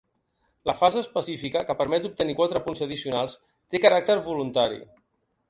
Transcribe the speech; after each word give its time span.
La 0.69 0.73
fase 0.77 0.97
específica, 1.05 1.61
que 1.67 1.75
permet 1.81 2.07
d’obtenir 2.07 2.35
quatre 2.41 2.63
punts 2.69 2.83
addicionals, 2.87 3.37
té 3.75 3.83
caràcter 3.87 4.19
voluntari. 4.33 4.83